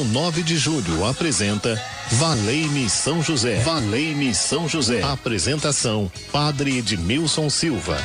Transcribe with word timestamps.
Rádio 0.00 0.04
9 0.12 0.42
de 0.42 0.56
Julho 0.56 1.04
apresenta 1.04 1.80
Valei-me 2.12 2.88
São 2.88 3.22
José. 3.22 3.60
Valei-me 3.60 4.34
São 4.34 4.66
José. 4.66 5.02
Apresentação: 5.02 6.10
Padre 6.32 6.78
Edmilson 6.78 7.50
Silva. 7.50 7.98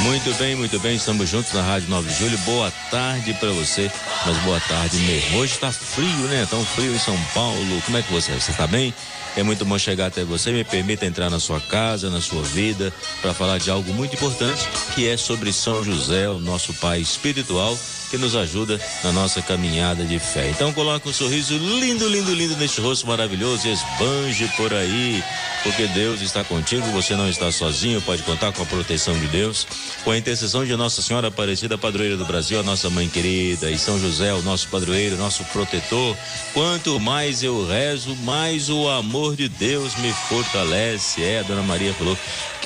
Muito 0.00 0.32
bem, 0.38 0.56
muito 0.56 0.80
bem. 0.80 0.96
Estamos 0.96 1.28
juntos 1.28 1.52
na 1.52 1.60
Rádio 1.60 1.90
9 1.90 2.08
de 2.08 2.18
Julho. 2.18 2.38
Boa 2.38 2.72
tarde 2.90 3.34
para 3.34 3.50
você, 3.50 3.90
mas 4.24 4.38
boa 4.38 4.58
tarde 4.60 4.96
mesmo. 5.00 5.38
Hoje 5.38 5.52
está 5.52 5.70
frio, 5.70 6.26
né? 6.28 6.46
Tão 6.48 6.64
frio 6.64 6.94
em 6.94 6.98
São 6.98 7.16
Paulo. 7.34 7.82
Como 7.84 7.98
é 7.98 8.02
que 8.02 8.10
você? 8.10 8.32
Você 8.32 8.50
está 8.50 8.66
bem? 8.66 8.94
É 9.36 9.42
muito 9.42 9.66
bom 9.66 9.78
chegar 9.78 10.06
até 10.06 10.24
você. 10.24 10.50
Me 10.50 10.64
permita 10.64 11.04
entrar 11.04 11.28
na 11.28 11.38
sua 11.38 11.60
casa, 11.60 12.08
na 12.08 12.22
sua 12.22 12.42
vida, 12.42 12.92
para 13.20 13.34
falar 13.34 13.58
de 13.58 13.70
algo 13.70 13.92
muito 13.92 14.14
importante, 14.14 14.66
que 14.94 15.06
é 15.06 15.16
sobre 15.16 15.52
São 15.52 15.84
José, 15.84 16.26
o 16.28 16.38
nosso 16.38 16.72
pai 16.74 17.00
espiritual 17.00 17.76
que 18.10 18.18
nos 18.18 18.34
ajuda 18.34 18.80
na 19.02 19.12
nossa 19.12 19.40
caminhada 19.42 20.04
de 20.04 20.18
fé. 20.18 20.48
Então 20.50 20.72
coloque 20.72 21.08
um 21.08 21.12
sorriso 21.12 21.56
lindo, 21.56 22.08
lindo, 22.08 22.34
lindo 22.34 22.56
neste 22.56 22.80
rosto 22.80 23.06
maravilhoso 23.06 23.66
e 23.66 23.72
esbanje 23.72 24.48
por 24.56 24.72
aí, 24.72 25.22
porque 25.62 25.86
Deus 25.88 26.20
está 26.20 26.42
contigo, 26.44 26.86
você 26.92 27.14
não 27.14 27.28
está 27.28 27.50
sozinho, 27.52 28.00
pode 28.02 28.22
contar 28.22 28.52
com 28.52 28.62
a 28.62 28.66
proteção 28.66 29.18
de 29.18 29.26
Deus, 29.28 29.66
com 30.04 30.10
a 30.10 30.18
intercessão 30.18 30.64
de 30.64 30.74
Nossa 30.76 31.02
Senhora 31.02 31.28
Aparecida, 31.28 31.76
padroeira 31.76 32.16
do 32.16 32.24
Brasil, 32.24 32.58
a 32.60 32.62
nossa 32.62 32.88
mãe 32.90 33.08
querida, 33.08 33.70
e 33.70 33.78
São 33.78 33.98
José, 33.98 34.32
o 34.32 34.42
nosso 34.42 34.68
padroeiro, 34.68 35.16
nosso 35.16 35.44
protetor. 35.44 36.16
Quanto 36.52 36.98
mais 36.98 37.42
eu 37.42 37.66
rezo, 37.66 38.14
mais 38.16 38.68
o 38.70 38.88
amor 38.88 39.36
de 39.36 39.48
Deus 39.48 39.96
me 39.96 40.12
fortalece. 40.28 41.22
É, 41.22 41.40
a 41.40 41.42
Dona 41.42 41.62
Maria 41.62 41.92
falou 41.94 42.16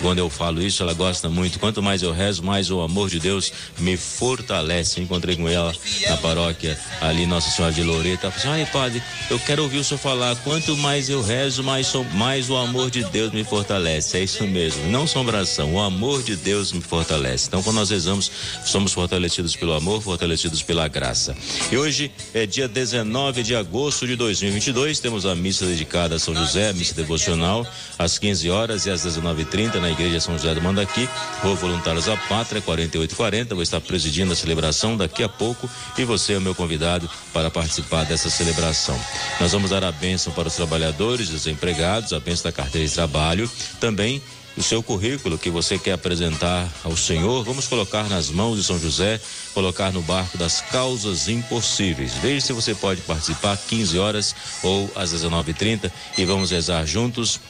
quando 0.03 0.19
eu 0.19 0.29
falo 0.29 0.61
isso, 0.61 0.83
ela 0.83 0.93
gosta 0.93 1.29
muito. 1.29 1.61
Quanto 1.61 1.81
mais 1.81 2.03
eu 2.03 2.13
rezo, 2.13 2.43
mais 2.43 2.71
o 2.71 2.81
amor 2.81 3.09
de 3.09 3.21
Deus 3.21 3.53
me 3.79 3.97
fortalece. 3.97 5.01
Encontrei 5.01 5.37
com 5.37 5.49
ela 5.49 5.73
na 6.09 6.17
paróquia 6.17 6.79
ali, 7.01 7.25
Nossa 7.25 7.49
Senhora 7.51 7.73
de 7.73 7.85
Loreto. 7.85 8.27
Ela 8.27 8.33
falou 8.33 8.55
assim: 8.55 8.63
ai, 8.63 8.71
padre, 8.71 9.03
eu 9.31 9.39
quero 9.39 9.63
ouvir 9.63 9.79
o 9.79 9.85
senhor 9.85 10.01
falar. 10.01 10.35
Quanto 10.37 10.77
mais 10.77 11.09
eu 11.09 11.23
rezo, 11.23 11.63
mais, 11.63 11.87
sou, 11.87 12.05
mais 12.15 12.51
o 12.51 12.57
amor 12.57 12.91
de 12.91 13.05
Deus 13.05 13.31
me 13.33 13.45
fortalece. 13.45 14.19
É 14.19 14.25
isso 14.25 14.45
mesmo. 14.45 14.91
Não 14.91 15.07
sombração, 15.07 15.73
o 15.75 15.81
amor 15.81 16.23
de 16.23 16.35
Deus 16.35 16.73
me 16.73 16.81
fortalece. 16.81 17.47
Então, 17.47 17.63
quando 17.63 17.77
nós 17.77 17.91
rezamos, 17.91 18.31
somos 18.65 18.93
fortalecidos 18.93 19.55
pelo 19.55 19.73
amor, 19.73 20.03
fortalecidos 20.03 20.63
pela 20.63 20.89
graça. 20.89 21.37
E 21.71 21.77
hoje 21.77 22.11
é 22.35 22.45
dia 22.45 22.67
19 22.67 23.45
de 23.45 23.55
agosto 23.55 24.05
de 24.05 24.17
2022. 24.17 24.99
Temos 24.99 25.25
a 25.25 25.35
missa 25.37 25.65
dedicada 25.65 26.17
a 26.17 26.19
São 26.19 26.35
José, 26.35 26.73
missa 26.73 26.95
devocional, 26.95 27.65
às 27.97 28.19
15 28.19 28.51
horas 28.51 28.85
e 28.87 28.91
às 28.91 29.07
19h30 29.07 29.77
na 29.77 29.92
Igreja 29.93 30.21
São 30.21 30.37
José 30.37 30.55
do 30.55 30.63
Mandaqui. 30.63 31.09
Rua 31.43 31.55
Voluntários 31.55 32.07
da 32.07 32.17
Pátria, 32.17 32.61
4840. 32.61 33.55
Vou 33.55 33.63
estar 33.63 33.81
presidindo 33.81 34.33
a 34.33 34.37
celebração 34.37 34.97
daqui 34.97 35.23
a 35.23 35.29
pouco 35.29 35.69
e 35.97 36.05
você 36.05 36.35
é 36.35 36.39
o 36.39 36.41
meu 36.41 36.55
convidado 36.55 37.09
para 37.33 37.51
participar 37.51 38.05
dessa 38.05 38.29
celebração. 38.29 38.99
Nós 39.41 39.53
vamos 39.53 39.71
dar 39.71 39.85
a 39.85 39.93
bênção 39.93 40.33
para 40.33 40.49
os 40.49 40.55
trabalhadores, 40.57 41.31
os 41.31 41.47
empregados, 41.47 42.13
a 42.13 42.21
bênção 42.21 42.45
da 42.45 42.53
carteira 42.53 42.87
de 42.87 42.93
trabalho, 42.93 43.51
também 43.79 44.23
o 44.57 44.63
seu 44.63 44.83
currículo 44.83 45.39
que 45.39 45.49
você 45.49 45.79
quer 45.79 45.93
apresentar 45.93 46.69
ao 46.85 46.97
Senhor, 46.97 47.43
vamos 47.43 47.67
colocar 47.67 48.09
nas 48.09 48.29
mãos 48.29 48.57
de 48.57 48.65
São 48.65 48.79
José, 48.79 49.21
colocar 49.55 49.91
no 49.93 50.03
barco 50.03 50.37
das 50.37 50.61
causas 50.61 51.29
impossíveis. 51.29 52.15
Veja 52.15 52.47
se 52.47 52.53
você 52.53 52.75
pode 52.75 53.01
participar 53.03 53.57
15 53.57 53.99
horas 53.99 54.35
ou 54.63 54.91
às 54.95 55.13
19h30 55.13 55.91
e 56.19 56.25
vamos 56.25 56.51
rezar 56.51 56.85
juntos 56.85 57.41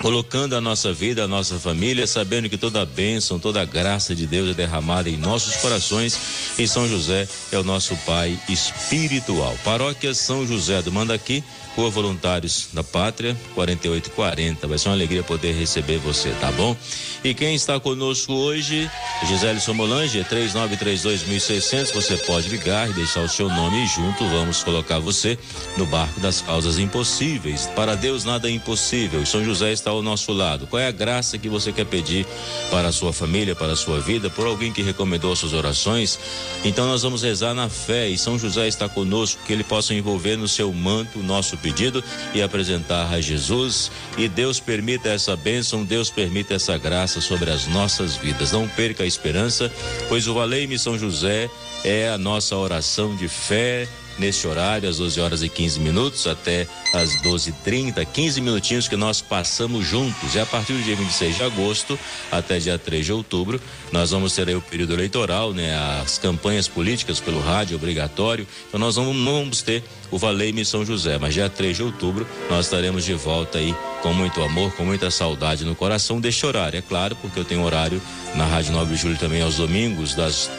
colocando 0.00 0.54
a 0.54 0.60
nossa 0.60 0.92
vida, 0.92 1.24
a 1.24 1.28
nossa 1.28 1.58
família, 1.58 2.06
sabendo 2.06 2.48
que 2.48 2.58
toda 2.58 2.82
a 2.82 2.86
bênção, 2.86 3.38
toda 3.38 3.60
a 3.60 3.64
graça 3.64 4.14
de 4.14 4.26
Deus 4.26 4.50
é 4.50 4.54
derramada 4.54 5.08
em 5.08 5.16
nossos 5.16 5.56
corações 5.56 6.18
e 6.58 6.66
São 6.66 6.88
José 6.88 7.28
é 7.52 7.58
o 7.58 7.64
nosso 7.64 7.96
Pai 8.06 8.38
espiritual. 8.48 9.56
Paróquia 9.64 10.14
São 10.14 10.46
José 10.46 10.82
do 10.82 10.92
Mandaqui, 10.92 11.42
Rua 11.76 11.90
Voluntários 11.90 12.68
da 12.72 12.82
Pátria, 12.82 13.36
4840. 13.54 14.66
Vai 14.66 14.78
ser 14.78 14.88
uma 14.88 14.94
alegria 14.94 15.22
poder 15.22 15.52
receber 15.52 15.98
você, 15.98 16.30
tá 16.40 16.50
bom? 16.52 16.74
E 17.22 17.34
quem 17.34 17.54
está 17.54 17.78
conosco 17.78 18.32
hoje, 18.32 18.90
Gisele 19.26 19.60
Somolange, 19.60 20.24
3932.600. 20.24 21.92
Você 21.92 22.16
pode 22.18 22.48
ligar 22.48 22.88
e 22.88 22.94
deixar 22.94 23.22
o 23.22 23.28
seu 23.28 23.48
nome 23.48 23.84
e 23.84 23.86
junto 23.88 24.26
vamos 24.28 24.62
colocar 24.62 24.98
você 24.98 25.38
no 25.76 25.84
barco 25.84 26.18
das 26.20 26.40
causas 26.40 26.78
impossíveis. 26.78 27.66
Para 27.76 27.94
Deus 27.94 28.24
nada 28.24 28.48
é 28.48 28.52
impossível. 28.52 29.26
São 29.26 29.44
José 29.44 29.72
está 29.72 29.85
ao 29.90 30.02
nosso 30.02 30.32
lado. 30.32 30.66
Qual 30.66 30.80
é 30.80 30.86
a 30.86 30.92
graça 30.92 31.38
que 31.38 31.48
você 31.48 31.72
quer 31.72 31.86
pedir 31.86 32.26
para 32.70 32.88
a 32.88 32.92
sua 32.92 33.12
família, 33.12 33.54
para 33.54 33.72
a 33.72 33.76
sua 33.76 34.00
vida, 34.00 34.28
por 34.30 34.46
alguém 34.46 34.72
que 34.72 34.82
recomendou 34.82 35.34
suas 35.34 35.52
orações? 35.52 36.18
Então 36.64 36.86
nós 36.86 37.02
vamos 37.02 37.22
rezar 37.22 37.54
na 37.54 37.68
fé 37.68 38.08
e 38.08 38.18
São 38.18 38.38
José 38.38 38.68
está 38.68 38.88
conosco, 38.88 39.40
que 39.46 39.52
ele 39.52 39.64
possa 39.64 39.94
envolver 39.94 40.36
no 40.36 40.48
seu 40.48 40.72
manto 40.72 41.18
o 41.18 41.22
nosso 41.22 41.56
pedido 41.56 42.02
e 42.34 42.42
apresentar 42.42 43.12
a 43.12 43.20
Jesus. 43.20 43.90
E 44.16 44.28
Deus 44.28 44.60
permita 44.60 45.08
essa 45.08 45.36
bênção, 45.36 45.84
Deus 45.84 46.10
permita 46.10 46.54
essa 46.54 46.76
graça 46.78 47.20
sobre 47.20 47.50
as 47.50 47.66
nossas 47.66 48.16
vidas. 48.16 48.52
Não 48.52 48.68
perca 48.68 49.04
a 49.04 49.06
esperança, 49.06 49.72
pois 50.08 50.26
o 50.26 50.34
Valei-me 50.34 50.78
São 50.78 50.98
José 50.98 51.50
é 51.84 52.08
a 52.08 52.18
nossa 52.18 52.56
oração 52.56 53.14
de 53.16 53.28
fé 53.28 53.88
neste 54.18 54.46
horário, 54.46 54.88
às 54.88 54.98
12 54.98 55.20
horas 55.20 55.42
e 55.42 55.48
15 55.48 55.80
minutos, 55.80 56.26
até 56.26 56.66
às 56.92 57.10
12h30, 57.22 58.04
15 58.06 58.40
minutinhos 58.40 58.88
que 58.88 58.96
nós 58.96 59.20
passamos 59.20 59.86
juntos. 59.86 60.34
E 60.34 60.40
a 60.40 60.46
partir 60.46 60.72
do 60.72 60.82
dia 60.82 60.96
26 60.96 61.36
de 61.36 61.42
agosto 61.42 61.98
até 62.30 62.58
dia 62.58 62.78
3 62.78 63.04
de 63.04 63.12
outubro, 63.12 63.60
nós 63.92 64.10
vamos 64.10 64.32
ter 64.32 64.48
aí 64.48 64.54
o 64.54 64.60
período 64.60 64.94
eleitoral, 64.94 65.52
né? 65.52 65.74
As 66.02 66.18
campanhas 66.18 66.68
políticas 66.68 67.20
pelo 67.20 67.40
rádio 67.40 67.76
obrigatório. 67.76 68.46
Então 68.68 68.80
nós 68.80 68.96
vamos, 68.96 69.16
não 69.16 69.40
vamos 69.40 69.62
ter 69.62 69.82
o 70.10 70.18
Valeime 70.18 70.64
São 70.64 70.84
José, 70.84 71.18
mas 71.18 71.34
dia 71.34 71.48
3 71.48 71.76
de 71.76 71.82
outubro 71.82 72.26
nós 72.48 72.66
estaremos 72.66 73.04
de 73.04 73.14
volta 73.14 73.58
aí 73.58 73.74
com 74.02 74.12
muito 74.12 74.42
amor, 74.42 74.72
com 74.72 74.84
muita 74.84 75.10
saudade 75.10 75.64
no 75.64 75.74
coração 75.74 76.20
deste 76.20 76.46
horário. 76.46 76.78
É 76.78 76.82
claro, 76.82 77.16
porque 77.16 77.38
eu 77.38 77.44
tenho 77.44 77.62
horário 77.62 78.00
na 78.34 78.44
Rádio 78.44 78.72
9 78.72 78.94
de 78.94 79.00
Julho 79.00 79.16
também 79.16 79.42
aos 79.42 79.56
domingos, 79.56 80.14
das 80.14 80.50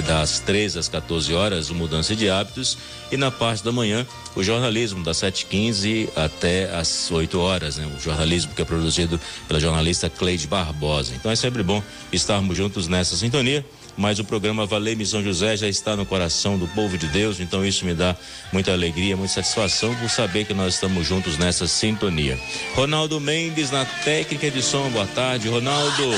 das 0.00 0.40
13 0.40 0.78
às 0.78 0.88
14 0.88 1.34
horas, 1.34 1.70
o 1.70 1.74
Mudança 1.74 2.16
de 2.16 2.30
Hábitos, 2.30 2.78
e 3.10 3.16
na 3.16 3.30
parte 3.30 3.62
da 3.62 3.70
manhã, 3.70 4.06
o 4.34 4.42
jornalismo, 4.42 5.04
das 5.04 5.18
7h15 5.18 6.08
até 6.16 6.74
às 6.74 7.10
8 7.10 7.38
horas, 7.38 7.76
né? 7.76 7.86
O 7.96 8.00
jornalismo 8.00 8.54
que 8.54 8.62
é 8.62 8.64
produzido 8.64 9.20
pela 9.46 9.60
jornalista 9.60 10.08
Cleide 10.08 10.46
Barbosa. 10.46 11.14
Então 11.14 11.30
é 11.30 11.36
sempre 11.36 11.62
bom 11.62 11.82
estarmos 12.12 12.56
juntos 12.56 12.88
nessa 12.88 13.16
sintonia 13.16 13.64
mas 13.96 14.18
o 14.18 14.24
programa 14.24 14.66
Valer 14.66 15.04
São 15.06 15.22
José 15.22 15.56
já 15.56 15.68
está 15.68 15.96
no 15.96 16.06
coração 16.06 16.58
do 16.58 16.66
povo 16.68 16.96
de 16.96 17.06
Deus, 17.08 17.40
então 17.40 17.64
isso 17.64 17.84
me 17.84 17.94
dá 17.94 18.16
muita 18.52 18.72
alegria, 18.72 19.16
muita 19.16 19.34
satisfação 19.34 19.94
por 19.96 20.08
saber 20.08 20.44
que 20.44 20.54
nós 20.54 20.74
estamos 20.74 21.06
juntos 21.06 21.36
nessa 21.36 21.66
sintonia. 21.66 22.38
Ronaldo 22.74 23.20
Mendes 23.20 23.70
na 23.70 23.84
técnica 23.84 24.50
de 24.50 24.62
som, 24.62 24.88
boa 24.90 25.06
tarde, 25.06 25.48
Ronaldo. 25.48 26.10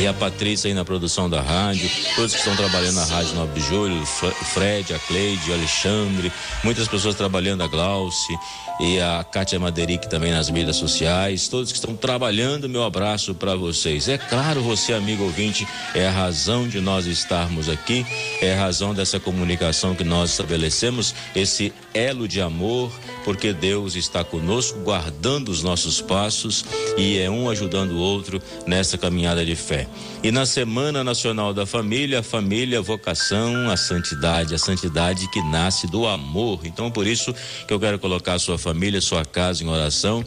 E 0.00 0.06
a 0.06 0.14
Patrícia 0.14 0.68
aí 0.68 0.74
na 0.74 0.84
produção 0.84 1.28
da 1.28 1.42
rádio, 1.42 1.88
todos 2.16 2.32
que 2.32 2.38
estão 2.38 2.56
trabalhando 2.56 2.96
na 2.96 3.04
Rádio 3.04 3.34
9 3.34 3.60
de 3.60 3.66
Julho, 3.66 4.02
o 4.02 4.06
Fred, 4.06 4.94
a 4.94 4.98
Cleide, 4.98 5.50
o 5.50 5.54
Alexandre, 5.54 6.32
muitas 6.62 6.88
pessoas 6.88 7.14
trabalhando, 7.14 7.62
a 7.62 7.66
Glauce 7.66 8.32
e 8.80 8.98
a 9.00 9.24
Kátia 9.24 9.58
Maderic 9.58 10.08
também 10.08 10.32
nas 10.32 10.50
mídias 10.50 10.76
sociais, 10.76 11.48
todos 11.48 11.70
que 11.70 11.78
estão 11.78 11.94
trabalhando, 11.94 12.68
meu 12.68 12.82
abraço 12.82 13.34
para 13.34 13.54
vocês. 13.54 14.08
É 14.08 14.18
claro, 14.18 14.62
você, 14.62 14.92
amigo 14.92 15.24
ouvinte, 15.24 15.66
é 15.94 16.06
a 16.06 16.10
razão 16.10 16.66
de 16.66 16.80
nós 16.80 17.06
estarmos 17.06 17.68
aqui, 17.68 18.04
é 18.40 18.54
a 18.54 18.60
razão 18.60 18.94
dessa 18.94 19.20
comunicação 19.20 19.94
que 19.94 20.04
nós 20.04 20.30
estabelecemos, 20.30 21.14
esse 21.36 21.72
elo 21.92 22.26
de 22.26 22.40
amor, 22.40 22.92
porque 23.24 23.52
Deus 23.52 23.94
está 23.94 24.24
conosco, 24.24 24.78
guardando 24.80 25.50
os 25.50 25.62
nossos 25.62 26.00
passos 26.00 26.64
e 26.96 27.18
é 27.18 27.30
um 27.30 27.48
ajudando 27.48 27.92
o 27.92 27.98
outro 27.98 28.42
nessa 28.66 28.98
caminhada 28.98 29.44
de 29.44 29.54
fé. 29.54 29.73
E 30.22 30.30
na 30.30 30.46
Semana 30.46 31.04
Nacional 31.04 31.52
da 31.52 31.66
Família, 31.66 32.20
a 32.20 32.22
família, 32.22 32.78
a 32.78 32.82
vocação, 32.82 33.70
a 33.70 33.76
santidade, 33.76 34.54
a 34.54 34.58
santidade 34.58 35.28
que 35.30 35.42
nasce 35.42 35.86
do 35.86 36.06
amor. 36.06 36.60
Então, 36.64 36.90
por 36.90 37.06
isso 37.06 37.34
que 37.66 37.74
eu 37.74 37.80
quero 37.80 37.98
colocar 37.98 38.34
a 38.34 38.38
sua 38.38 38.56
família, 38.56 39.00
sua 39.00 39.24
casa 39.24 39.62
em 39.62 39.68
oração 39.68 40.24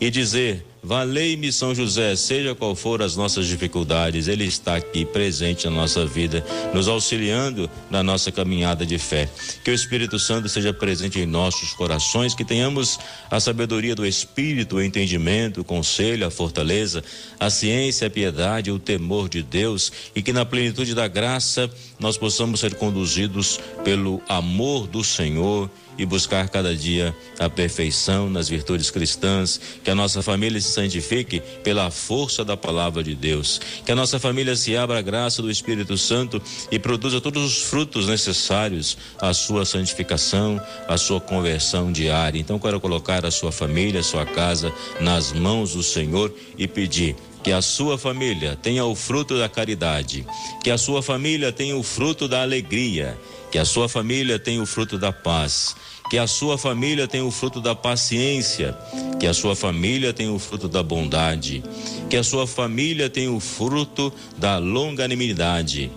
e 0.00 0.10
dizer: 0.10 0.64
Valei-me 0.88 1.52
São 1.52 1.74
José, 1.74 2.16
seja 2.16 2.54
qual 2.54 2.74
for 2.74 3.02
as 3.02 3.14
nossas 3.14 3.46
dificuldades, 3.46 4.26
Ele 4.26 4.44
está 4.44 4.76
aqui 4.76 5.04
presente 5.04 5.66
na 5.66 5.70
nossa 5.70 6.06
vida, 6.06 6.42
nos 6.72 6.88
auxiliando 6.88 7.68
na 7.90 8.02
nossa 8.02 8.32
caminhada 8.32 8.86
de 8.86 8.96
fé. 8.96 9.28
Que 9.62 9.70
o 9.70 9.74
Espírito 9.74 10.18
Santo 10.18 10.48
seja 10.48 10.72
presente 10.72 11.20
em 11.20 11.26
nossos 11.26 11.74
corações, 11.74 12.34
que 12.34 12.42
tenhamos 12.42 12.98
a 13.30 13.38
sabedoria 13.38 13.94
do 13.94 14.06
Espírito, 14.06 14.76
o 14.76 14.82
entendimento, 14.82 15.60
o 15.60 15.64
conselho, 15.64 16.26
a 16.26 16.30
fortaleza, 16.30 17.04
a 17.38 17.50
ciência, 17.50 18.06
a 18.06 18.10
piedade, 18.10 18.70
o 18.70 18.78
temor 18.78 19.28
de 19.28 19.42
Deus 19.42 19.92
e 20.16 20.22
que 20.22 20.32
na 20.32 20.46
plenitude 20.46 20.94
da 20.94 21.06
graça 21.06 21.70
nós 21.98 22.16
possamos 22.16 22.60
ser 22.60 22.74
conduzidos 22.74 23.58
pelo 23.84 24.22
amor 24.28 24.86
do 24.86 25.02
Senhor 25.02 25.70
e 25.98 26.06
buscar 26.06 26.48
cada 26.48 26.74
dia 26.74 27.14
a 27.38 27.50
perfeição 27.50 28.30
nas 28.30 28.48
virtudes 28.48 28.88
cristãs, 28.88 29.60
que 29.82 29.90
a 29.90 29.94
nossa 29.94 30.22
família 30.22 30.60
se 30.60 30.70
santifique 30.70 31.42
pela 31.64 31.90
força 31.90 32.44
da 32.44 32.56
palavra 32.56 33.02
de 33.02 33.16
Deus, 33.16 33.60
que 33.84 33.90
a 33.90 33.96
nossa 33.96 34.20
família 34.20 34.54
se 34.54 34.76
abra 34.76 35.00
à 35.00 35.02
graça 35.02 35.42
do 35.42 35.50
Espírito 35.50 35.98
Santo 35.98 36.40
e 36.70 36.78
produza 36.78 37.20
todos 37.20 37.44
os 37.44 37.62
frutos 37.62 38.06
necessários 38.06 38.96
à 39.20 39.34
sua 39.34 39.64
santificação, 39.64 40.60
à 40.86 40.96
sua 40.96 41.20
conversão 41.20 41.90
diária. 41.90 42.38
Então, 42.38 42.60
quero 42.60 42.80
colocar 42.80 43.26
a 43.26 43.30
sua 43.30 43.50
família, 43.50 44.00
a 44.00 44.04
sua 44.04 44.24
casa 44.24 44.72
nas 45.00 45.32
mãos 45.32 45.72
do 45.72 45.82
Senhor 45.82 46.32
e 46.56 46.68
pedir 46.68 47.16
que 47.42 47.52
a 47.52 47.62
sua 47.62 47.96
família 47.96 48.58
tenha 48.60 48.84
o 48.84 48.94
fruto 48.94 49.38
da 49.38 49.48
caridade, 49.48 50.26
que 50.62 50.70
a 50.70 50.78
sua 50.78 51.02
família 51.02 51.52
tenha 51.52 51.76
o 51.76 51.82
fruto 51.82 52.26
da 52.26 52.42
alegria, 52.42 53.18
que 53.50 53.58
a 53.58 53.64
sua 53.64 53.88
família 53.88 54.38
tenha 54.38 54.62
o 54.62 54.66
fruto 54.66 54.98
da 54.98 55.12
paz, 55.12 55.74
que 56.10 56.18
a 56.18 56.26
sua 56.26 56.58
família 56.58 57.06
tenha 57.06 57.24
o 57.24 57.30
fruto 57.30 57.60
da 57.60 57.74
paciência, 57.74 58.76
que 59.20 59.26
a 59.26 59.34
sua 59.34 59.54
família 59.54 60.12
tenha 60.12 60.32
o 60.32 60.38
fruto 60.38 60.68
da 60.68 60.82
bondade, 60.82 61.62
que 62.10 62.16
a 62.16 62.22
sua 62.22 62.46
família 62.46 63.08
tenha 63.08 63.30
o 63.30 63.40
fruto 63.40 64.12
da 64.36 64.58
longanimidade, 64.58 65.90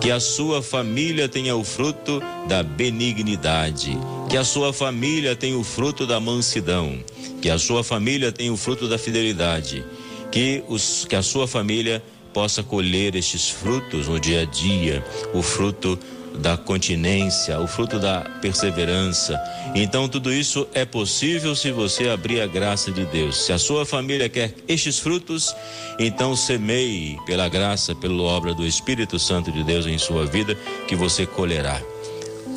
que 0.00 0.10
a 0.10 0.20
sua 0.20 0.62
família 0.62 1.28
tenha 1.28 1.56
o 1.56 1.64
fruto 1.64 2.22
da 2.48 2.62
benignidade, 2.62 3.98
que 4.30 4.36
a 4.36 4.44
sua 4.44 4.72
família 4.72 5.34
tenha 5.34 5.58
o 5.58 5.64
fruto 5.64 6.06
da 6.06 6.20
mansidão, 6.20 6.98
que 7.42 7.50
a 7.50 7.58
sua 7.58 7.82
família 7.84 8.32
tenha 8.32 8.52
o 8.52 8.56
fruto 8.56 8.88
da 8.88 8.98
fidelidade 8.98 9.84
que, 10.30 10.62
os, 10.68 11.04
que 11.04 11.16
a 11.16 11.22
sua 11.22 11.46
família 11.46 12.02
possa 12.32 12.62
colher 12.62 13.14
estes 13.14 13.50
frutos 13.50 14.06
no 14.08 14.20
dia 14.20 14.42
a 14.42 14.44
dia, 14.44 15.04
o 15.34 15.42
fruto 15.42 15.98
da 16.38 16.56
continência, 16.56 17.58
o 17.60 17.66
fruto 17.66 17.98
da 17.98 18.20
perseverança. 18.40 19.38
Então, 19.74 20.08
tudo 20.08 20.32
isso 20.32 20.68
é 20.72 20.84
possível 20.84 21.54
se 21.56 21.70
você 21.72 22.08
abrir 22.08 22.40
a 22.40 22.46
graça 22.46 22.92
de 22.92 23.04
Deus. 23.06 23.44
Se 23.44 23.52
a 23.52 23.58
sua 23.58 23.84
família 23.84 24.28
quer 24.28 24.54
estes 24.68 24.98
frutos, 24.98 25.54
então 25.98 26.36
semeie 26.36 27.18
pela 27.26 27.48
graça, 27.48 27.94
pela 27.94 28.22
obra 28.22 28.54
do 28.54 28.66
Espírito 28.66 29.18
Santo 29.18 29.50
de 29.50 29.64
Deus 29.64 29.86
em 29.86 29.98
sua 29.98 30.26
vida, 30.26 30.56
que 30.86 30.94
você 30.94 31.26
colherá. 31.26 31.80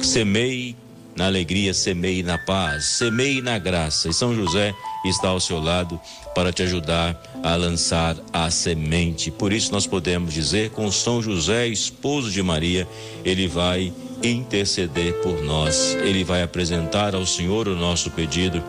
Semeie 0.01 0.75
na 1.15 1.25
alegria, 1.25 1.73
semeie 1.73 2.23
na 2.23 2.37
paz, 2.37 2.85
semeie 2.85 3.41
na 3.41 3.57
graça. 3.57 4.09
E 4.09 4.13
São 4.13 4.35
José 4.35 4.73
está 5.05 5.29
ao 5.29 5.39
seu 5.39 5.59
lado 5.59 5.99
para 6.33 6.51
te 6.51 6.63
ajudar 6.63 7.21
a 7.43 7.55
lançar 7.55 8.15
a 8.31 8.49
semente. 8.49 9.31
Por 9.31 9.51
isso 9.51 9.71
nós 9.71 9.87
podemos 9.87 10.33
dizer 10.33 10.71
com 10.71 10.91
São 10.91 11.21
José, 11.21 11.67
esposo 11.67 12.31
de 12.31 12.41
Maria, 12.41 12.87
ele 13.23 13.47
vai 13.47 13.93
interceder 14.23 15.13
por 15.15 15.41
nós. 15.41 15.97
Ele 16.01 16.23
vai 16.23 16.43
apresentar 16.43 17.15
ao 17.15 17.25
Senhor 17.25 17.67
o 17.67 17.75
nosso 17.75 18.11
pedido. 18.11 18.63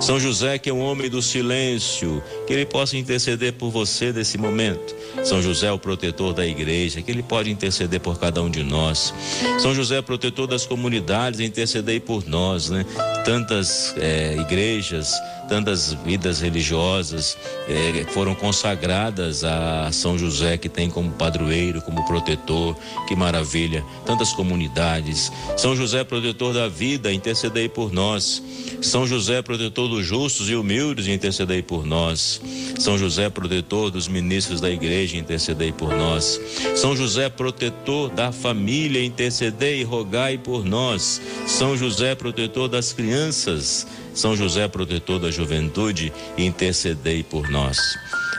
São 0.00 0.20
José, 0.20 0.58
que 0.58 0.70
é 0.70 0.72
um 0.72 0.80
homem 0.80 1.08
do 1.08 1.22
silêncio, 1.22 2.22
que 2.46 2.52
ele 2.52 2.66
possa 2.66 2.96
interceder 2.96 3.54
por 3.54 3.70
você 3.70 4.12
nesse 4.12 4.38
momento. 4.38 4.94
São 5.24 5.42
José, 5.42 5.70
o 5.72 5.78
protetor 5.78 6.32
da 6.32 6.46
igreja, 6.46 7.02
que 7.02 7.10
ele 7.10 7.22
pode 7.22 7.50
interceder 7.50 8.00
por 8.00 8.18
cada 8.18 8.42
um 8.42 8.50
de 8.50 8.62
nós. 8.62 9.14
São 9.58 9.74
José, 9.74 10.00
protetor 10.02 10.46
das 10.46 10.66
comunidades, 10.66 11.40
interceder 11.40 12.00
por 12.02 12.26
nós, 12.26 12.70
né? 12.70 12.84
Tantas 13.24 13.94
é, 13.96 14.36
igrejas 14.36 15.14
tantas 15.48 15.94
vidas 15.94 16.40
religiosas 16.40 17.07
eh, 17.12 18.06
foram 18.10 18.34
consagradas 18.34 19.44
a 19.44 19.90
São 19.92 20.18
José, 20.18 20.56
que 20.56 20.68
tem 20.68 20.90
como 20.90 21.10
padroeiro, 21.12 21.80
como 21.82 22.06
protetor. 22.06 22.76
Que 23.06 23.14
maravilha! 23.14 23.84
Tantas 24.04 24.32
comunidades. 24.32 25.30
São 25.56 25.76
José, 25.76 26.04
protetor 26.04 26.54
da 26.54 26.68
vida, 26.68 27.12
intercedei 27.12 27.68
por 27.68 27.92
nós. 27.92 28.42
São 28.80 29.06
José, 29.06 29.42
protetor 29.42 29.88
dos 29.88 30.06
justos 30.06 30.48
e 30.48 30.54
humildes, 30.54 31.08
intercedei 31.08 31.62
por 31.62 31.84
nós. 31.84 32.40
São 32.78 32.96
José, 32.96 33.28
protetor 33.28 33.90
dos 33.90 34.08
ministros 34.08 34.60
da 34.60 34.70
igreja, 34.70 35.16
intercedei 35.16 35.72
por 35.72 35.94
nós. 35.96 36.40
São 36.76 36.96
José, 36.96 37.28
protetor 37.28 38.10
da 38.10 38.30
família, 38.30 39.04
intercedei 39.04 39.80
e 39.80 39.84
rogai 39.84 40.38
por 40.38 40.64
nós. 40.64 41.20
São 41.46 41.76
José, 41.76 42.14
protetor 42.14 42.68
das 42.68 42.92
crianças, 42.92 43.86
são 44.18 44.36
José, 44.36 44.66
protetor 44.66 45.20
da 45.20 45.30
juventude, 45.30 46.12
intercedei 46.36 47.22
por 47.22 47.48
nós. 47.48 47.78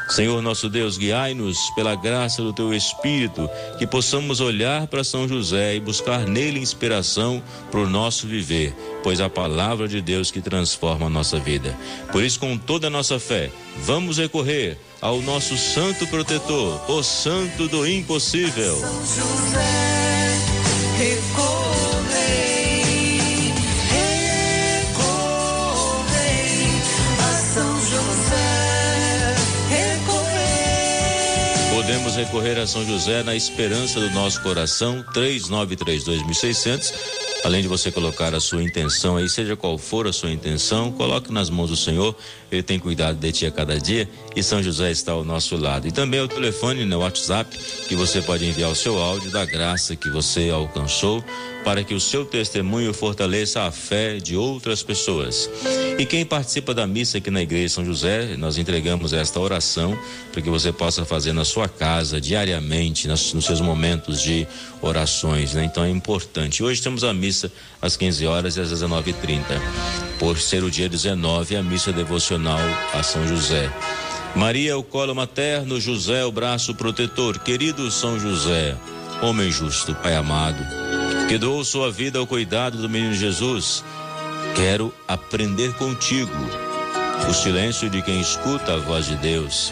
Senhor 0.09 0.41
nosso 0.41 0.69
Deus, 0.69 0.97
guiai-nos 0.97 1.57
pela 1.75 1.95
graça 1.95 2.41
do 2.41 2.51
teu 2.51 2.73
Espírito, 2.73 3.49
que 3.77 3.87
possamos 3.87 4.41
olhar 4.41 4.87
para 4.87 5.03
São 5.03 5.27
José 5.27 5.75
e 5.75 5.79
buscar 5.79 6.25
nele 6.25 6.59
inspiração 6.59 7.41
para 7.71 7.79
o 7.79 7.87
nosso 7.87 8.27
viver, 8.27 8.75
pois 9.03 9.21
a 9.21 9.29
palavra 9.29 9.87
de 9.87 10.01
Deus 10.01 10.31
que 10.31 10.41
transforma 10.41 11.05
a 11.05 11.09
nossa 11.09 11.39
vida. 11.39 11.77
Por 12.11 12.23
isso, 12.23 12.39
com 12.39 12.57
toda 12.57 12.87
a 12.87 12.89
nossa 12.89 13.17
fé, 13.17 13.49
vamos 13.77 14.17
recorrer 14.17 14.77
ao 14.99 15.21
nosso 15.21 15.55
santo 15.57 16.05
protetor, 16.07 16.91
o 16.91 17.01
santo 17.03 17.69
do 17.69 17.87
impossível. 17.87 18.75
São 18.75 19.05
José, 19.05 19.67
recorrer. 20.97 21.48
Recorrer 32.19 32.59
a 32.59 32.67
São 32.67 32.85
José 32.85 33.23
na 33.23 33.33
esperança 33.33 33.97
do 33.97 34.09
nosso 34.09 34.41
coração, 34.41 35.03
3932.600. 35.13 36.93
Além 37.43 37.61
de 37.61 37.67
você 37.67 37.91
colocar 37.91 38.35
a 38.35 38.39
sua 38.39 38.61
intenção 38.61 39.15
aí, 39.15 39.29
seja 39.29 39.55
qual 39.55 39.77
for 39.77 40.05
a 40.07 40.13
sua 40.13 40.31
intenção, 40.31 40.91
coloque 40.91 41.31
nas 41.31 41.49
mãos 41.49 41.69
do 41.69 41.77
Senhor. 41.77 42.15
Ele 42.51 42.61
tem 42.61 42.77
cuidado 42.77 43.17
de 43.17 43.31
ti 43.31 43.45
a 43.45 43.51
cada 43.51 43.79
dia 43.79 44.09
e 44.35 44.43
São 44.43 44.61
José 44.61 44.91
está 44.91 45.13
ao 45.13 45.23
nosso 45.23 45.55
lado. 45.55 45.87
E 45.87 45.91
também 45.91 46.19
o 46.19 46.27
telefone 46.27 46.83
no 46.83 46.99
WhatsApp 46.99 47.57
que 47.87 47.95
você 47.95 48.21
pode 48.21 48.45
enviar 48.45 48.69
o 48.69 48.75
seu 48.75 48.99
áudio 48.99 49.31
da 49.31 49.45
graça 49.45 49.95
que 49.95 50.09
você 50.09 50.49
alcançou 50.49 51.23
para 51.63 51.83
que 51.83 51.93
o 51.93 51.99
seu 51.99 52.25
testemunho 52.25 52.93
fortaleça 52.93 53.63
a 53.63 53.71
fé 53.71 54.17
de 54.17 54.35
outras 54.35 54.81
pessoas. 54.81 55.49
E 55.97 56.05
quem 56.05 56.25
participa 56.25 56.73
da 56.73 56.87
missa 56.87 57.17
aqui 57.17 57.29
na 57.29 57.41
Igreja 57.41 57.75
São 57.75 57.85
José, 57.85 58.35
nós 58.37 58.57
entregamos 58.57 59.13
esta 59.13 59.39
oração 59.39 59.97
para 60.31 60.41
que 60.41 60.49
você 60.49 60.71
possa 60.71 61.05
fazer 61.05 61.33
na 61.33 61.45
sua 61.45 61.67
casa, 61.67 62.19
diariamente, 62.19 63.07
nos 63.07 63.45
seus 63.45 63.61
momentos 63.61 64.21
de 64.21 64.47
orações. 64.81 65.53
Né? 65.53 65.65
Então 65.65 65.83
é 65.83 65.89
importante. 65.89 66.63
Hoje 66.63 66.81
temos 66.81 67.03
a 67.03 67.13
missa 67.13 67.51
às 67.81 67.95
15 67.95 68.25
horas 68.25 68.57
e 68.57 68.61
às 68.61 68.71
19h30. 68.71 69.43
Por 70.17 70.39
ser 70.39 70.63
o 70.63 70.71
dia 70.71 70.89
19, 70.89 71.55
a 71.55 71.63
missa 71.63 71.91
devocional 71.91 72.59
a 72.93 73.03
São 73.03 73.27
José. 73.27 73.71
Maria, 74.35 74.77
o 74.77 74.83
colo 74.83 75.15
materno, 75.15 75.79
José, 75.79 76.23
o 76.23 76.31
braço 76.31 76.75
protetor. 76.75 77.39
Querido 77.39 77.89
São 77.89 78.19
José, 78.19 78.77
homem 79.21 79.51
justo, 79.51 79.95
Pai 79.95 80.15
amado 80.15 80.63
que 81.29 81.37
doou 81.37 81.63
sua 81.63 81.91
vida 81.91 82.17
ao 82.17 82.25
cuidado 82.25 82.79
do 82.79 82.89
menino 82.89 83.13
Jesus. 83.13 83.83
Quero 84.55 84.91
aprender 85.07 85.71
contigo 85.75 86.31
o 87.29 87.33
silêncio 87.35 87.87
de 87.87 88.01
quem 88.01 88.19
escuta 88.19 88.73
a 88.73 88.77
voz 88.77 89.05
de 89.05 89.15
Deus. 89.17 89.71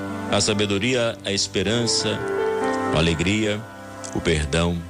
a 0.31 0.39
sabedoria, 0.39 1.17
a 1.25 1.31
esperança, 1.33 2.17
a 2.95 2.97
alegria, 2.97 3.61
o 4.15 4.21
perdão. 4.21 4.81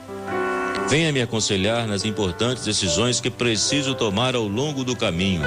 Venha 0.88 1.12
me 1.12 1.20
aconselhar 1.20 1.88
nas 1.88 2.06
importantes 2.06 2.64
decisões 2.64 3.20
que 3.20 3.30
preciso 3.30 3.96
tomar 3.96 4.36
ao 4.36 4.48
longo 4.48 4.84
do 4.84 4.96
caminho. 4.96 5.42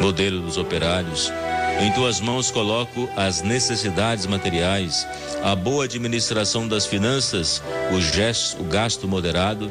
Modelo 0.00 0.40
dos 0.42 0.56
operários, 0.56 1.32
em 1.80 1.90
tuas 1.92 2.20
mãos 2.20 2.50
coloco 2.52 3.08
as 3.16 3.42
necessidades 3.42 4.24
materiais, 4.26 5.06
a 5.42 5.56
boa 5.56 5.84
administração 5.84 6.68
das 6.68 6.86
finanças, 6.86 7.60
o, 7.92 8.00
gesto, 8.00 8.62
o 8.62 8.64
gasto 8.64 9.08
moderado, 9.08 9.70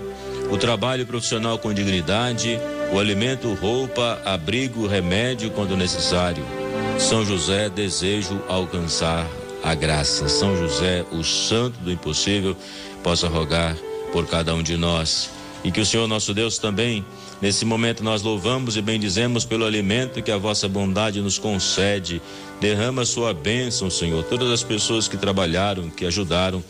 o 0.51 0.57
trabalho 0.57 1.05
profissional 1.05 1.57
com 1.57 1.73
dignidade, 1.73 2.59
o 2.93 2.99
alimento, 2.99 3.53
roupa, 3.53 4.21
abrigo, 4.25 4.87
remédio 4.87 5.51
quando 5.51 5.77
necessário. 5.77 6.60
São 7.01 7.25
José, 7.25 7.67
desejo 7.67 8.41
alcançar 8.47 9.27
a 9.63 9.73
graça. 9.75 10.29
São 10.29 10.55
José, 10.55 11.03
o 11.11 11.23
santo 11.23 11.77
do 11.79 11.91
impossível, 11.91 12.55
possa 13.03 13.27
rogar 13.27 13.75
por 14.13 14.27
cada 14.27 14.53
um 14.53 14.63
de 14.63 14.77
nós. 14.77 15.29
E 15.63 15.71
que 15.71 15.81
o 15.81 15.85
Senhor 15.85 16.07
nosso 16.07 16.33
Deus 16.33 16.57
também, 16.57 17.03
nesse 17.41 17.65
momento, 17.65 18.03
nós 18.03 18.21
louvamos 18.21 18.77
e 18.77 18.81
bendizemos 18.81 19.43
pelo 19.43 19.65
alimento 19.65 20.21
que 20.21 20.31
a 20.31 20.37
vossa 20.37 20.69
bondade 20.69 21.19
nos 21.21 21.37
concede. 21.37 22.21
Derrama 22.61 23.03
sua 23.03 23.33
bênção, 23.33 23.89
Senhor. 23.89 24.23
Todas 24.23 24.49
as 24.49 24.63
pessoas 24.63 25.07
que 25.07 25.17
trabalharam, 25.17 25.89
que 25.89 26.05
ajudaram 26.05 26.63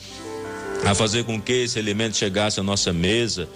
a 0.86 0.96
fazer 0.96 1.24
com 1.24 1.40
que 1.40 1.54
esse 1.54 1.78
alimento 1.78 2.18
chegasse 2.18 2.60
à 2.60 2.64
nossa 2.64 2.92
mesa, 2.92 3.48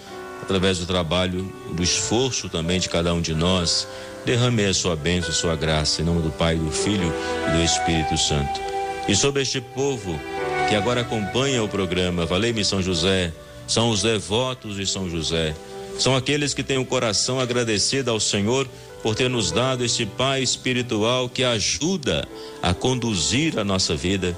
através 0.41 0.79
do 0.79 0.85
trabalho, 0.85 1.51
do 1.71 1.83
esforço 1.83 2.49
também 2.49 2.79
de 2.79 2.89
cada 2.89 3.13
um 3.13 3.21
de 3.21 3.33
nós. 3.33 3.87
Derrame 4.25 4.65
a 4.65 4.73
sua 4.73 4.95
bênção, 4.95 5.29
a 5.29 5.33
sua 5.33 5.55
graça, 5.55 6.01
em 6.01 6.05
nome 6.05 6.21
do 6.21 6.31
Pai, 6.31 6.55
do 6.55 6.71
Filho 6.71 7.13
e 7.47 7.57
do 7.57 7.63
Espírito 7.63 8.17
Santo. 8.17 8.59
E 9.07 9.15
sobre 9.15 9.41
este 9.41 9.61
povo 9.61 10.19
que 10.67 10.75
agora 10.75 11.01
acompanha 11.01 11.63
o 11.63 11.67
programa, 11.67 12.25
Valei-me 12.25 12.65
São 12.65 12.81
José, 12.81 13.31
são 13.67 13.89
os 13.89 14.01
devotos 14.01 14.75
de 14.77 14.85
São 14.85 15.09
José. 15.09 15.55
São 15.99 16.15
aqueles 16.15 16.53
que 16.53 16.63
têm 16.63 16.77
o 16.77 16.85
coração 16.85 17.39
agradecido 17.39 18.11
ao 18.11 18.19
Senhor 18.19 18.67
por 19.01 19.15
ter 19.15 19.29
nos 19.29 19.51
dado 19.51 19.85
este 19.85 20.05
Pai 20.05 20.41
espiritual 20.41 21.29
que 21.29 21.43
ajuda 21.43 22.27
a 22.61 22.73
conduzir 22.73 23.59
a 23.59 23.63
nossa 23.63 23.95
vida, 23.95 24.35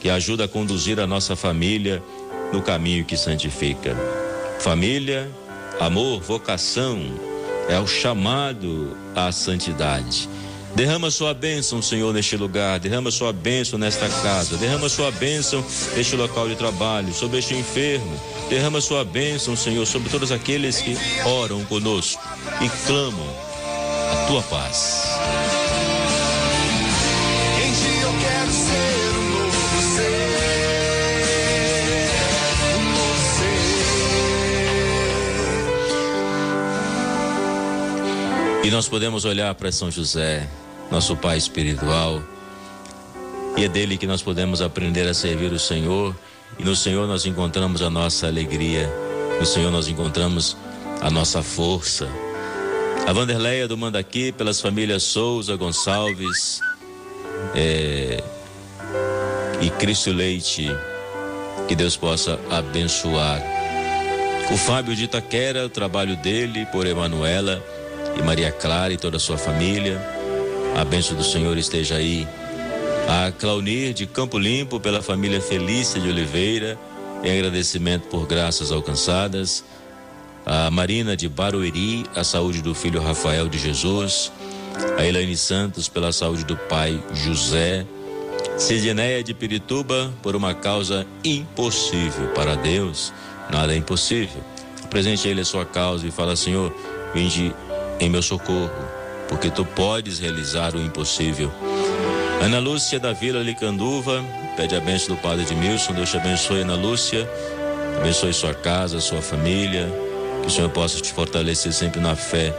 que 0.00 0.10
ajuda 0.10 0.44
a 0.44 0.48
conduzir 0.48 1.00
a 1.00 1.06
nossa 1.06 1.34
família 1.34 2.02
no 2.52 2.60
caminho 2.60 3.04
que 3.04 3.16
santifica. 3.16 3.96
Família, 4.58 5.30
amor, 5.78 6.20
vocação 6.20 7.00
é 7.68 7.78
o 7.78 7.86
chamado 7.86 8.96
à 9.14 9.30
santidade. 9.30 10.28
Derrama 10.74 11.10
sua 11.10 11.32
bênção, 11.32 11.80
Senhor, 11.80 12.12
neste 12.12 12.36
lugar. 12.36 12.78
Derrama 12.78 13.10
sua 13.10 13.32
bênção 13.32 13.78
nesta 13.78 14.08
casa. 14.08 14.58
Derrama 14.58 14.90
sua 14.90 15.10
bênção 15.10 15.64
neste 15.96 16.14
local 16.16 16.48
de 16.48 16.54
trabalho, 16.54 17.14
sobre 17.14 17.38
este 17.38 17.54
enfermo. 17.54 18.20
Derrama 18.50 18.80
sua 18.82 19.02
bênção, 19.02 19.56
Senhor, 19.56 19.86
sobre 19.86 20.10
todos 20.10 20.30
aqueles 20.30 20.82
que 20.82 20.94
oram 21.24 21.64
conosco 21.64 22.22
e 22.60 22.68
clamam 22.86 23.26
a 24.12 24.26
tua 24.26 24.42
paz. 24.42 25.15
E 38.66 38.70
nós 38.70 38.88
podemos 38.88 39.24
olhar 39.24 39.54
para 39.54 39.70
São 39.70 39.92
José 39.92 40.48
nosso 40.90 41.16
Pai 41.16 41.38
espiritual. 41.38 42.20
E 43.56 43.64
é 43.64 43.68
dele 43.68 43.96
que 43.96 44.08
nós 44.08 44.22
podemos 44.22 44.60
aprender 44.60 45.06
a 45.06 45.14
servir 45.14 45.52
o 45.52 45.58
Senhor. 45.58 46.12
E 46.58 46.64
no 46.64 46.74
Senhor 46.74 47.06
nós 47.06 47.24
encontramos 47.26 47.80
a 47.80 47.88
nossa 47.88 48.26
alegria. 48.26 48.92
No 49.38 49.46
Senhor 49.46 49.70
nós 49.70 49.86
encontramos 49.86 50.56
a 51.00 51.08
nossa 51.08 51.44
força. 51.44 52.08
A 53.06 53.12
Vanderleia 53.12 53.68
do 53.68 53.78
Mandaqui, 53.78 54.32
pelas 54.32 54.60
famílias 54.60 55.04
Souza, 55.04 55.54
Gonçalves 55.54 56.60
é, 57.54 58.20
e 59.60 59.70
Cristo 59.78 60.10
Leite, 60.10 60.76
que 61.68 61.76
Deus 61.76 61.96
possa 61.96 62.36
abençoar. 62.50 63.40
O 64.52 64.56
Fábio 64.56 64.96
de 64.96 65.04
Itaquera, 65.04 65.64
o 65.64 65.68
trabalho 65.68 66.16
dele 66.16 66.66
por 66.72 66.84
Emanuela 66.84 67.62
e 68.16 68.22
Maria 68.22 68.50
Clara 68.50 68.92
e 68.92 68.96
toda 68.96 69.16
a 69.16 69.20
sua 69.20 69.36
família. 69.36 70.00
A 70.76 70.84
bênção 70.84 71.16
do 71.16 71.24
Senhor 71.24 71.56
esteja 71.56 71.96
aí. 71.96 72.26
A 73.08 73.30
Claunir 73.30 73.92
de 73.94 74.06
Campo 74.06 74.38
Limpo, 74.38 74.80
pela 74.80 75.02
família 75.02 75.40
Felícia 75.40 76.00
de 76.00 76.08
Oliveira, 76.08 76.78
em 77.22 77.30
agradecimento 77.30 78.08
por 78.08 78.26
graças 78.26 78.72
alcançadas. 78.72 79.64
A 80.44 80.70
Marina 80.70 81.16
de 81.16 81.28
Barueri, 81.28 82.04
a 82.14 82.22
saúde 82.22 82.62
do 82.62 82.74
filho 82.74 83.00
Rafael 83.00 83.48
de 83.48 83.58
Jesus. 83.58 84.32
A 84.98 85.04
Elaine 85.04 85.36
Santos, 85.36 85.88
pela 85.88 86.12
saúde 86.12 86.44
do 86.44 86.56
pai 86.56 87.02
José. 87.12 87.86
Sidneia 88.58 89.22
de 89.22 89.34
Pirituba, 89.34 90.12
por 90.22 90.34
uma 90.34 90.54
causa 90.54 91.06
impossível 91.22 92.28
para 92.34 92.54
Deus, 92.54 93.12
nada 93.50 93.74
é 93.74 93.76
impossível. 93.76 94.42
Apresente 94.82 95.28
a 95.28 95.30
ele 95.30 95.42
a 95.42 95.44
sua 95.44 95.66
causa 95.66 96.06
e 96.06 96.10
fala, 96.10 96.34
Senhor, 96.36 96.74
vinde 97.14 97.54
em 98.00 98.08
meu 98.08 98.22
socorro 98.22 98.70
porque 99.28 99.50
tu 99.50 99.64
podes 99.64 100.18
realizar 100.18 100.74
o 100.74 100.80
impossível. 100.80 101.52
Ana 102.42 102.58
Lúcia 102.58 102.98
da 102.98 103.12
Vila 103.12 103.42
Licanduva, 103.42 104.24
pede 104.56 104.76
a 104.76 104.80
bênção 104.80 105.14
do 105.14 105.20
Padre 105.20 105.42
Edmilson, 105.42 105.92
Deus 105.92 106.10
te 106.10 106.16
abençoe, 106.16 106.60
Ana 106.60 106.74
Lúcia, 106.74 107.28
abençoe 107.98 108.32
sua 108.32 108.54
casa, 108.54 109.00
sua 109.00 109.20
família, 109.20 109.90
que 110.42 110.48
o 110.48 110.50
Senhor 110.50 110.70
possa 110.70 111.00
te 111.00 111.12
fortalecer 111.12 111.72
sempre 111.72 112.00
na 112.00 112.14
fé. 112.14 112.54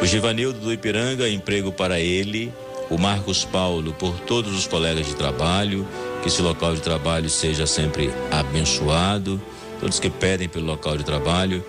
O 0.00 0.06
Givanildo 0.06 0.58
do 0.58 0.72
Ipiranga, 0.72 1.28
emprego 1.28 1.70
para 1.70 2.00
ele, 2.00 2.52
o 2.90 2.98
Marcos 2.98 3.44
Paulo, 3.44 3.92
por 3.92 4.18
todos 4.20 4.52
os 4.52 4.66
colegas 4.66 5.06
de 5.06 5.14
trabalho, 5.14 5.86
que 6.22 6.28
esse 6.28 6.42
local 6.42 6.74
de 6.74 6.80
trabalho 6.80 7.30
seja 7.30 7.66
sempre 7.66 8.12
abençoado, 8.30 9.40
todos 9.78 10.00
que 10.00 10.10
pedem 10.10 10.48
pelo 10.48 10.66
local 10.66 10.96
de 10.96 11.04
trabalho, 11.04 11.64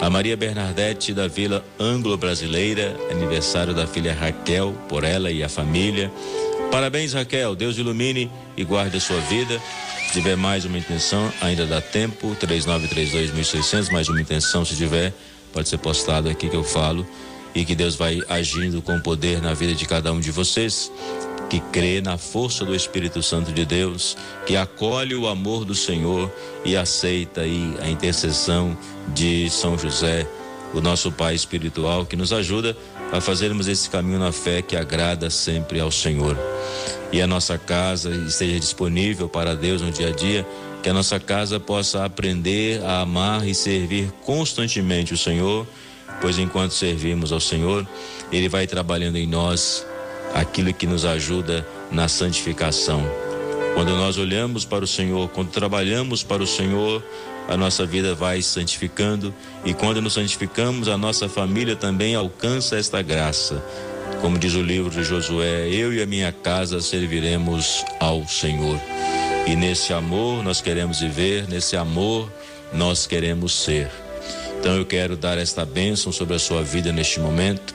a 0.00 0.08
Maria 0.08 0.36
Bernadette 0.36 1.12
da 1.12 1.28
Vila 1.28 1.62
Anglo-Brasileira, 1.78 2.96
aniversário 3.10 3.74
da 3.74 3.86
filha 3.86 4.14
Raquel, 4.14 4.72
por 4.88 5.04
ela 5.04 5.30
e 5.30 5.42
a 5.42 5.48
família. 5.48 6.10
Parabéns, 6.70 7.12
Raquel. 7.12 7.54
Deus 7.54 7.76
ilumine 7.76 8.30
e 8.56 8.64
guarde 8.64 8.96
a 8.96 9.00
sua 9.00 9.20
vida. 9.20 9.60
Se 10.06 10.14
tiver 10.14 10.36
mais 10.36 10.64
uma 10.64 10.78
intenção, 10.78 11.30
ainda 11.40 11.66
dá 11.66 11.82
tempo. 11.82 12.34
3932.600, 12.40 13.92
mais 13.92 14.08
uma 14.08 14.20
intenção, 14.20 14.64
se 14.64 14.74
tiver, 14.74 15.12
pode 15.52 15.68
ser 15.68 15.78
postado 15.78 16.30
aqui 16.30 16.48
que 16.48 16.56
eu 16.56 16.64
falo. 16.64 17.06
E 17.54 17.64
que 17.64 17.74
Deus 17.74 17.94
vai 17.94 18.22
agindo 18.28 18.80
com 18.80 18.98
poder 19.00 19.42
na 19.42 19.52
vida 19.52 19.74
de 19.74 19.84
cada 19.84 20.12
um 20.12 20.20
de 20.20 20.30
vocês 20.30 20.90
que 21.50 21.58
crê 21.58 22.00
na 22.00 22.16
força 22.16 22.64
do 22.64 22.72
Espírito 22.72 23.20
Santo 23.24 23.52
de 23.52 23.66
Deus, 23.66 24.16
que 24.46 24.56
acolhe 24.56 25.16
o 25.16 25.26
amor 25.26 25.64
do 25.64 25.74
Senhor 25.74 26.32
e 26.64 26.76
aceita 26.76 27.40
aí 27.40 27.74
a 27.82 27.90
intercessão 27.90 28.78
de 29.08 29.50
São 29.50 29.76
José, 29.76 30.28
o 30.72 30.80
nosso 30.80 31.10
Pai 31.10 31.34
espiritual, 31.34 32.06
que 32.06 32.14
nos 32.14 32.32
ajuda 32.32 32.76
a 33.10 33.20
fazermos 33.20 33.66
esse 33.66 33.90
caminho 33.90 34.20
na 34.20 34.30
fé 34.30 34.62
que 34.62 34.76
agrada 34.76 35.28
sempre 35.28 35.80
ao 35.80 35.90
Senhor. 35.90 36.38
E 37.10 37.20
a 37.20 37.26
nossa 37.26 37.58
casa 37.58 38.10
esteja 38.10 38.60
disponível 38.60 39.28
para 39.28 39.56
Deus 39.56 39.82
no 39.82 39.90
dia 39.90 40.10
a 40.10 40.12
dia, 40.12 40.46
que 40.80 40.88
a 40.88 40.94
nossa 40.94 41.18
casa 41.18 41.58
possa 41.58 42.04
aprender 42.04 42.80
a 42.84 43.00
amar 43.00 43.44
e 43.46 43.56
servir 43.56 44.12
constantemente 44.24 45.12
o 45.12 45.18
Senhor, 45.18 45.66
pois 46.20 46.38
enquanto 46.38 46.74
servimos 46.74 47.32
ao 47.32 47.40
Senhor, 47.40 47.84
Ele 48.30 48.48
vai 48.48 48.68
trabalhando 48.68 49.16
em 49.16 49.26
nós 49.26 49.84
aquilo 50.34 50.72
que 50.72 50.86
nos 50.86 51.04
ajuda 51.04 51.66
na 51.90 52.08
santificação. 52.08 53.04
Quando 53.74 53.96
nós 53.96 54.18
olhamos 54.18 54.64
para 54.64 54.84
o 54.84 54.86
Senhor, 54.86 55.28
quando 55.30 55.50
trabalhamos 55.50 56.22
para 56.22 56.42
o 56.42 56.46
Senhor, 56.46 57.02
a 57.48 57.56
nossa 57.56 57.86
vida 57.86 58.14
vai 58.14 58.42
santificando 58.42 59.34
e 59.64 59.72
quando 59.72 60.02
nos 60.02 60.14
santificamos, 60.14 60.88
a 60.88 60.96
nossa 60.96 61.28
família 61.28 61.76
também 61.76 62.14
alcança 62.14 62.76
esta 62.76 63.00
graça. 63.02 63.62
Como 64.20 64.38
diz 64.38 64.54
o 64.54 64.62
livro 64.62 64.90
de 64.90 65.02
Josué, 65.02 65.68
eu 65.68 65.92
e 65.92 66.02
a 66.02 66.06
minha 66.06 66.32
casa 66.32 66.80
serviremos 66.80 67.84
ao 67.98 68.26
Senhor. 68.26 68.78
E 69.46 69.56
nesse 69.56 69.92
amor 69.92 70.42
nós 70.42 70.60
queremos 70.60 71.00
viver, 71.00 71.48
nesse 71.48 71.76
amor 71.76 72.30
nós 72.72 73.06
queremos 73.06 73.52
ser. 73.52 73.90
Então 74.58 74.76
eu 74.76 74.84
quero 74.84 75.16
dar 75.16 75.38
esta 75.38 75.64
bênção 75.64 76.12
sobre 76.12 76.36
a 76.36 76.38
sua 76.38 76.62
vida 76.62 76.92
neste 76.92 77.18
momento 77.18 77.74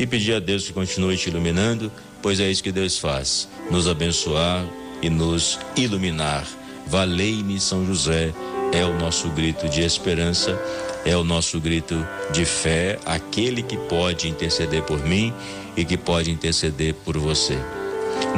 e 0.00 0.06
pedir 0.06 0.32
a 0.32 0.40
Deus 0.40 0.66
que 0.66 0.72
continue 0.72 1.14
te 1.14 1.28
iluminando, 1.28 1.92
pois 2.22 2.40
é 2.40 2.50
isso 2.50 2.62
que 2.62 2.72
Deus 2.72 2.98
faz: 2.98 3.46
nos 3.70 3.86
abençoar 3.86 4.64
e 5.02 5.10
nos 5.10 5.60
iluminar. 5.76 6.46
Valei-me, 6.86 7.60
São 7.60 7.86
José, 7.86 8.32
é 8.72 8.82
o 8.84 8.98
nosso 8.98 9.28
grito 9.28 9.68
de 9.68 9.82
esperança, 9.82 10.58
é 11.04 11.14
o 11.14 11.22
nosso 11.22 11.60
grito 11.60 11.94
de 12.32 12.46
fé, 12.46 12.98
aquele 13.04 13.62
que 13.62 13.76
pode 13.76 14.26
interceder 14.26 14.82
por 14.82 15.04
mim 15.04 15.34
e 15.76 15.84
que 15.84 15.98
pode 15.98 16.30
interceder 16.30 16.94
por 16.94 17.18
você. 17.18 17.58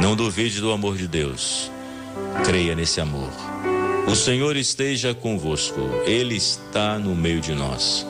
Não 0.01 0.17
duvide 0.17 0.59
do 0.59 0.71
amor 0.71 0.97
de 0.97 1.07
Deus, 1.07 1.71
creia 2.43 2.75
nesse 2.75 2.99
amor. 2.99 3.31
O 4.05 4.15
Senhor 4.15 4.57
esteja 4.57 5.13
convosco, 5.13 5.79
Ele 6.05 6.35
está 6.35 6.99
no 6.99 7.15
meio 7.15 7.39
de 7.39 7.53
nós. 7.53 8.05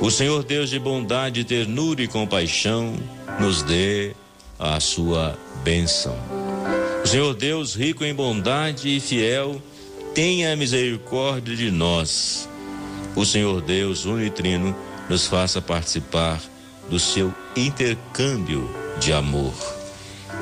O 0.00 0.12
Senhor 0.12 0.44
Deus 0.44 0.70
de 0.70 0.78
bondade, 0.78 1.42
ternura 1.42 2.00
e 2.00 2.06
compaixão 2.06 2.94
nos 3.40 3.62
dê 3.64 4.14
a 4.56 4.78
sua 4.78 5.36
bênção. 5.64 6.16
O 7.02 7.06
Senhor 7.06 7.34
Deus, 7.34 7.74
rico 7.74 8.04
em 8.04 8.14
bondade 8.14 8.88
e 8.88 9.00
fiel, 9.00 9.60
tenha 10.14 10.54
misericórdia 10.54 11.56
de 11.56 11.72
nós. 11.72 12.48
O 13.16 13.26
Senhor 13.26 13.60
Deus 13.60 14.04
unitrino 14.04 14.74
nos 15.10 15.26
faça 15.26 15.60
participar 15.60 16.40
do 16.88 17.00
seu 17.00 17.34
intercâmbio 17.56 18.70
de 19.00 19.12
amor. 19.12 19.54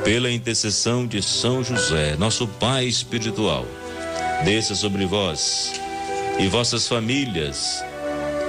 Pela 0.05 0.31
intercessão 0.31 1.07
de 1.07 1.23
São 1.23 1.65
José, 1.65 2.15
nosso 2.17 2.47
Pai 2.47 2.85
espiritual, 2.85 3.67
desça 4.45 4.75
sobre 4.75 5.07
vós 5.07 5.73
e 6.39 6.47
vossas 6.47 6.87
famílias, 6.87 7.83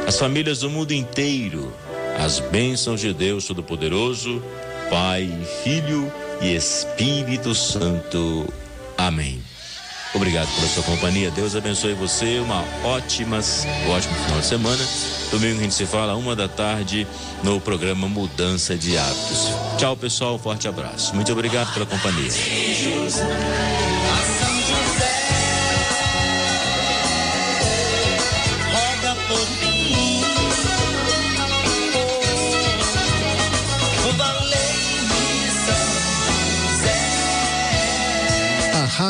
as 0.08 0.18
famílias 0.18 0.60
do 0.60 0.70
mundo 0.70 0.94
inteiro, 0.94 1.74
as 2.18 2.40
bênçãos 2.40 3.02
de 3.02 3.14
Deus 3.14 3.46
Todo-Poderoso, 3.46 4.42
Pai, 4.90 5.30
Filho 5.66 6.10
e 6.42 6.56
Espírito 6.56 7.54
Santo. 7.54 8.48
Amém. 8.98 9.44
Obrigado 10.14 10.48
pela 10.56 10.68
sua 10.70 10.84
companhia. 10.84 11.30
Deus 11.30 11.58
abençoe 11.58 11.94
você. 11.94 12.40
Uma 12.40 12.64
ótima, 12.86 13.42
um 13.86 13.92
ótimo 13.92 14.16
final 14.16 14.40
de 14.40 14.46
semana. 14.46 14.88
Domingo 15.30 15.60
a 15.60 15.64
gente 15.64 15.74
se 15.74 15.86
fala 15.86 16.16
uma 16.16 16.34
da 16.38 16.48
tarde 16.48 17.06
no 17.44 17.60
programa 17.60 18.08
Mudança 18.08 18.78
de 18.78 18.98
Hábitos. 18.98 19.50
Tchau, 19.78 19.98
pessoal. 19.98 20.36
Um 20.36 20.40
forte 20.40 20.70
abraço. 20.70 21.14
Muito 21.14 21.30
obrigado 21.34 21.74
pela 21.74 21.86
companhia. 21.86 22.32